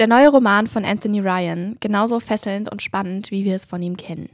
Der 0.00 0.06
neue 0.06 0.30
Roman 0.30 0.66
von 0.66 0.86
Anthony 0.86 1.20
Ryan, 1.20 1.76
genauso 1.78 2.20
fesselnd 2.20 2.72
und 2.72 2.80
spannend, 2.80 3.30
wie 3.30 3.44
wir 3.44 3.54
es 3.54 3.66
von 3.66 3.82
ihm 3.82 3.98
kennen. 3.98 4.30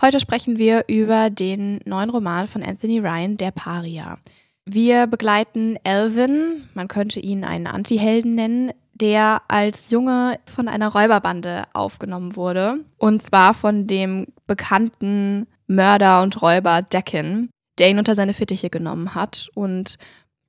Heute 0.00 0.20
sprechen 0.20 0.58
wir 0.58 0.84
über 0.86 1.28
den 1.28 1.80
neuen 1.84 2.08
Roman 2.08 2.46
von 2.46 2.62
Anthony 2.62 3.00
Ryan, 3.00 3.36
Der 3.36 3.50
Paria. 3.50 4.18
Wir 4.64 5.08
begleiten 5.08 5.76
Alvin, 5.82 6.68
man 6.74 6.86
könnte 6.86 7.18
ihn 7.18 7.42
einen 7.42 7.66
Antihelden 7.66 8.36
nennen, 8.36 8.70
der 8.94 9.42
als 9.48 9.90
Junge 9.90 10.38
von 10.46 10.68
einer 10.68 10.92
Räuberbande 10.92 11.64
aufgenommen 11.72 12.36
wurde. 12.36 12.78
Und 12.96 13.24
zwar 13.24 13.54
von 13.54 13.88
dem 13.88 14.28
bekannten 14.46 15.48
Mörder 15.66 16.22
und 16.22 16.40
Räuber 16.40 16.82
Decken, 16.82 17.50
der 17.78 17.90
ihn 17.90 17.98
unter 17.98 18.14
seine 18.14 18.34
Fittiche 18.34 18.70
genommen 18.70 19.16
hat 19.16 19.48
und 19.56 19.98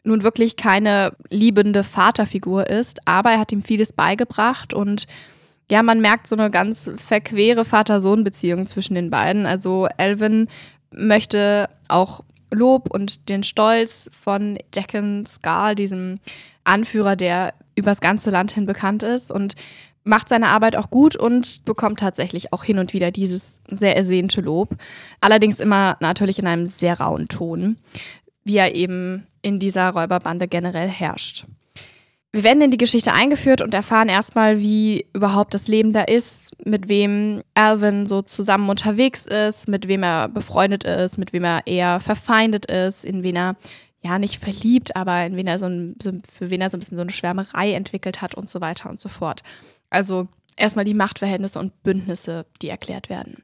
nun 0.04 0.24
wirklich 0.24 0.56
keine 0.56 1.14
liebende 1.30 1.84
Vaterfigur 1.84 2.68
ist, 2.68 3.00
aber 3.06 3.32
er 3.32 3.40
hat 3.40 3.52
ihm 3.52 3.62
vieles 3.62 3.94
beigebracht 3.94 4.74
und 4.74 5.06
ja, 5.70 5.84
man 5.84 6.02
merkt 6.02 6.28
so 6.28 6.36
eine 6.36 6.52
ganz 6.52 6.92
verquere 6.98 7.64
Vater-Sohn-Beziehung 7.64 8.66
zwischen 8.66 8.96
den 8.96 9.10
beiden. 9.10 9.46
Also 9.46 9.88
Elvin 9.98 10.50
möchte 10.92 11.70
auch 11.88 12.26
Lob 12.52 12.94
und 12.94 13.30
den 13.30 13.44
Stolz 13.44 14.10
von 14.22 14.60
Decken 14.76 15.26
Scar, 15.26 15.74
diesem 15.74 16.20
Anführer, 16.66 17.16
der 17.16 17.54
übers 17.76 18.02
ganze 18.02 18.32
Land 18.32 18.52
hin 18.52 18.66
bekannt 18.66 19.02
ist 19.02 19.32
und 19.32 19.56
macht 20.04 20.30
seine 20.30 20.48
Arbeit 20.48 20.76
auch 20.76 20.90
gut 20.90 21.16
und 21.16 21.64
bekommt 21.64 22.00
tatsächlich 22.00 22.52
auch 22.52 22.64
hin 22.64 22.80
und 22.80 22.94
wieder 22.94 23.12
dieses 23.12 23.62
sehr 23.70 23.96
ersehnte 23.96 24.42
Lob. 24.42 24.76
Allerdings 25.22 25.60
immer 25.60 25.96
natürlich 26.00 26.40
in 26.40 26.48
einem 26.48 26.68
sehr 26.68 27.00
rauen 27.00 27.28
Ton, 27.28 27.78
wie 28.44 28.58
er 28.58 28.76
eben 28.76 29.28
in 29.42 29.60
dieser 29.60 29.90
Räuberbande 29.90 30.48
generell 30.48 30.90
herrscht. 30.90 31.46
Wir 32.34 32.44
werden 32.46 32.62
in 32.62 32.72
die 32.72 32.78
Geschichte 32.78 33.12
eingeführt 33.12 33.62
und 33.62 33.74
erfahren 33.74 34.08
erstmal, 34.08 34.62
wie 34.62 35.06
überhaupt 35.14 35.54
das 35.54 35.68
Leben 35.68 35.92
da 35.92 36.04
ist, 36.04 36.56
mit 36.66 36.88
wem 36.88 37.44
Alvin 37.56 38.06
so 38.06 38.22
zusammen 38.22 38.70
unterwegs 38.70 39.26
ist, 39.26 39.68
mit 39.68 39.90
wem 39.90 40.04
er 40.04 40.30
befreundet 40.30 40.86
ist, 40.86 41.18
mit 41.18 41.34
wem 41.34 41.44
er 41.44 41.68
eher 41.68 42.00
verfeindet 42.00 42.68
ist, 42.68 43.04
in 43.04 43.24
wen 43.24 43.36
er 43.36 43.58
ja 44.02 44.18
nicht 44.18 44.40
verliebt, 44.40 44.96
aber 44.96 45.26
in 45.26 45.36
wen 45.36 45.48
er 45.48 45.60
so, 45.60 45.66
ein, 45.66 45.96
für 46.02 46.50
wen 46.50 46.62
er 46.62 46.70
so 46.70 46.78
ein 46.78 46.80
bisschen 46.80 46.98
so 46.98 47.02
eine 47.02 47.12
Schwärmerei 47.12 47.74
entwickelt 47.74 48.22
hat 48.22 48.34
und 48.34 48.50
so 48.50 48.62
weiter 48.62 48.90
und 48.90 49.02
so 49.02 49.10
fort. 49.10 49.44
Also 49.90 50.30
erstmal 50.56 50.86
die 50.86 50.94
Machtverhältnisse 50.94 51.60
und 51.60 51.84
Bündnisse, 51.84 52.46
die 52.62 52.70
erklärt 52.70 53.10
werden. 53.10 53.44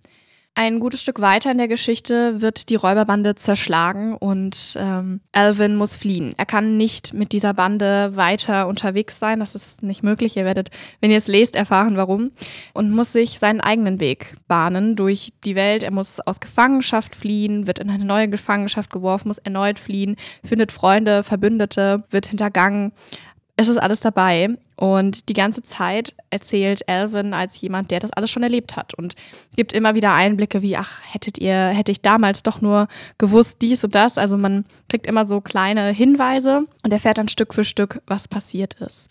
Ein 0.59 0.79
gutes 0.79 1.01
Stück 1.01 1.21
weiter 1.21 1.51
in 1.51 1.59
der 1.59 1.67
Geschichte 1.67 2.41
wird 2.41 2.69
die 2.69 2.75
Räuberbande 2.75 3.35
zerschlagen 3.35 4.15
und 4.15 4.75
ähm, 4.79 5.21
Alvin 5.31 5.75
muss 5.75 5.95
fliehen. 5.95 6.33
Er 6.35 6.47
kann 6.47 6.77
nicht 6.77 7.13
mit 7.13 7.31
dieser 7.31 7.53
Bande 7.53 8.15
weiter 8.15 8.67
unterwegs 8.67 9.19
sein. 9.19 9.39
Das 9.39 9.53
ist 9.53 9.83
nicht 9.83 10.01
möglich. 10.01 10.35
Ihr 10.35 10.45
werdet, 10.45 10.71
wenn 10.99 11.11
ihr 11.11 11.17
es 11.17 11.27
lest, 11.27 11.55
erfahren, 11.55 11.95
warum. 11.95 12.31
Und 12.73 12.89
muss 12.89 13.13
sich 13.13 13.37
seinen 13.37 13.61
eigenen 13.61 13.99
Weg 13.99 14.35
bahnen 14.47 14.95
durch 14.95 15.31
die 15.45 15.53
Welt. 15.53 15.83
Er 15.83 15.91
muss 15.91 16.19
aus 16.21 16.39
Gefangenschaft 16.39 17.13
fliehen, 17.13 17.67
wird 17.67 17.77
in 17.77 17.91
eine 17.91 18.05
neue 18.05 18.27
Gefangenschaft 18.27 18.89
geworfen, 18.89 19.27
muss 19.27 19.37
erneut 19.37 19.77
fliehen, 19.77 20.15
findet 20.43 20.71
Freunde, 20.71 21.21
Verbündete, 21.21 22.03
wird 22.09 22.25
hintergangen 22.25 22.93
es 23.57 23.67
ist 23.67 23.77
alles 23.77 23.99
dabei. 23.99 24.49
Und 24.75 25.27
die 25.27 25.33
ganze 25.33 25.63
Zeit 25.63 26.15
erzählt 26.29 26.87
Alvin 26.87 27.33
als 27.33 27.59
jemand, 27.59 27.89
der 27.89 27.99
das 27.99 28.13
alles 28.13 28.29
schon 28.29 28.43
erlebt 28.43 28.75
hat 28.75 28.93
und 28.93 29.15
gibt 29.55 29.73
immer 29.73 29.95
wieder 29.95 30.13
Einblicke 30.13 30.61
wie, 30.61 30.77
ach, 30.77 31.01
hättet 31.03 31.39
ihr, 31.39 31.69
hätte 31.69 31.91
ich 31.91 32.01
damals 32.01 32.43
doch 32.43 32.61
nur 32.61 32.87
gewusst 33.17 33.63
dies 33.63 33.83
und 33.83 33.95
das. 33.95 34.19
Also 34.19 34.37
man 34.37 34.65
kriegt 34.87 35.07
immer 35.07 35.25
so 35.25 35.41
kleine 35.41 35.89
Hinweise 35.89 36.65
und 36.83 36.93
erfährt 36.93 37.17
dann 37.17 37.27
Stück 37.27 37.55
für 37.55 37.63
Stück, 37.63 38.01
was 38.05 38.27
passiert 38.27 38.75
ist. 38.75 39.09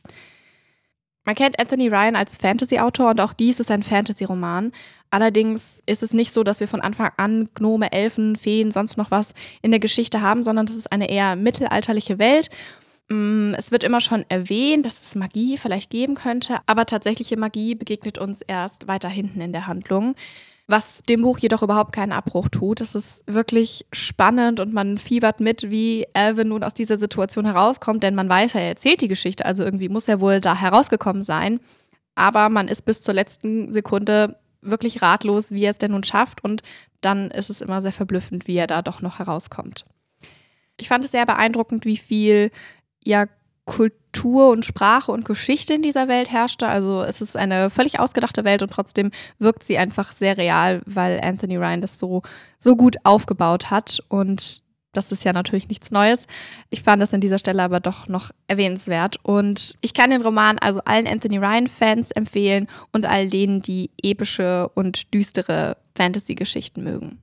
Man 1.25 1.35
kennt 1.35 1.59
Anthony 1.59 1.89
Ryan 1.89 2.15
als 2.15 2.37
Fantasy-Autor 2.37 3.11
und 3.11 3.21
auch 3.21 3.33
dies 3.33 3.59
ist 3.59 3.73
ein 3.73 3.83
Fantasy-Roman. 3.83 4.71
Allerdings 5.11 5.83
ist 5.87 6.05
es 6.05 6.15
nicht 6.15 6.33
so, 6.33 6.45
dass 6.45 6.61
wir 6.61 6.69
von 6.69 6.81
Anfang 6.81 7.11
an 7.17 7.49
Gnome, 7.55 7.91
Elfen, 7.91 8.37
Feen, 8.37 8.71
sonst 8.71 8.97
noch 8.97 9.11
was 9.11 9.35
in 9.61 9.73
der 9.73 9.81
Geschichte 9.81 10.21
haben, 10.21 10.45
sondern 10.45 10.67
das 10.67 10.77
ist 10.77 10.93
eine 10.93 11.11
eher 11.11 11.35
mittelalterliche 11.35 12.21
Welt 12.21 12.51
es 13.09 13.71
wird 13.71 13.85
immer 13.85 14.01
schon 14.01 14.25
erwähnt, 14.29 14.85
dass 14.85 15.03
es 15.03 15.15
Magie 15.15 15.57
vielleicht 15.59 15.91
geben 15.91 16.15
könnte, 16.15 16.59
aber 16.67 16.87
tatsächliche 16.87 17.37
Magie 17.37 17.77
begegnet 17.77 18.19
uns 18.19 18.43
erst 18.43 18.89
weiter 18.89 19.09
hinten 19.09 19.41
in 19.41 19.53
der 19.53 19.67
Handlung. 19.67 20.17
Was 20.69 21.03
dem 21.05 21.23
Buch 21.23 21.39
jedoch 21.39 21.63
überhaupt 21.63 21.93
keinen 21.93 22.11
Abbruch 22.11 22.49
tut. 22.49 22.81
Es 22.81 22.97
ist 22.97 23.23
wirklich 23.29 23.87
spannend 23.93 24.59
und 24.59 24.73
man 24.73 24.99
fiebert 24.99 25.39
mit, 25.39 25.71
wie 25.71 26.07
Alvin 26.13 26.49
nun 26.49 26.65
aus 26.65 26.75
dieser 26.75 26.99
Situation 26.99 27.45
herauskommt, 27.45 28.03
denn 28.03 28.17
man 28.17 28.29
weiß, 28.29 28.57
er 28.57 28.63
erzählt 28.63 29.01
die 29.01 29.07
Geschichte, 29.07 29.45
also 29.45 29.63
irgendwie 29.63 29.89
muss 29.89 30.09
er 30.09 30.19
wohl 30.19 30.41
da 30.41 30.61
herausgekommen 30.61 31.23
sein. 31.23 31.61
Aber 32.17 32.49
man 32.49 32.67
ist 32.67 32.83
bis 32.83 33.03
zur 33.03 33.15
letzten 33.15 33.73
Sekunde 33.73 34.37
wirklich 34.61 35.03
ratlos, 35.03 35.53
wie 35.53 35.63
er 35.63 35.71
es 35.71 35.79
denn 35.79 35.93
nun 35.93 36.03
schafft 36.03 36.43
und 36.43 36.63
dann 37.01 37.31
ist 37.31 37.51
es 37.51 37.61
immer 37.61 37.81
sehr 37.81 37.93
verblüffend, 37.93 38.49
wie 38.49 38.57
er 38.57 38.67
da 38.67 38.83
doch 38.83 39.01
noch 39.01 39.21
herauskommt. 39.21 39.85
Ich 40.79 40.89
fand 40.89 41.05
es 41.05 41.13
sehr 41.13 41.25
beeindruckend, 41.25 41.85
wie 41.85 41.97
viel 41.97 42.51
ja 43.07 43.27
Kultur 43.67 44.51
und 44.51 44.65
Sprache 44.65 45.11
und 45.11 45.25
Geschichte 45.25 45.75
in 45.75 45.83
dieser 45.83 46.09
Welt 46.09 46.31
herrschte. 46.31 46.69
Also 46.69 47.03
es 47.03 47.21
ist 47.21 47.37
eine 47.37 47.69
völlig 47.69 47.99
ausgedachte 47.99 48.45
Welt 48.45 48.63
und 48.63 48.71
trotzdem 48.71 49.11
wirkt 49.39 49.65
sie 49.65 49.77
einfach 49.77 50.13
sehr 50.13 50.39
real, 50.39 50.83
weil 50.87 51.21
Anthony 51.23 51.57
Ryan 51.57 51.81
das 51.81 51.99
so, 51.99 52.23
so 52.59 52.77
gut 52.77 52.97
aufgebaut 53.03 53.71
hat. 53.71 54.03
Und 54.09 54.63
das 54.93 55.11
ist 55.13 55.25
ja 55.25 55.33
natürlich 55.33 55.69
nichts 55.69 55.91
Neues. 55.91 56.27
Ich 56.71 56.83
fand 56.83 57.03
das 57.03 57.13
an 57.13 57.21
dieser 57.21 57.39
Stelle 57.39 57.63
aber 57.63 57.81
doch 57.81 58.07
noch 58.07 58.31
erwähnenswert. 58.47 59.17
Und 59.25 59.75
ich 59.81 59.95
kann 59.95 60.11
den 60.11 60.23
Roman 60.23 60.59
also 60.61 60.81
allen 60.85 61.09
Anthony 61.09 61.39
Ryan-Fans 61.39 62.13
empfehlen 62.13 62.69
und 62.93 63.05
all 63.05 63.29
denen, 63.29 63.63
die 63.63 63.91
epische 64.01 64.69
und 64.75 65.13
düstere 65.13 65.77
Fantasy-Geschichten 65.97 66.85
mögen. 66.85 67.21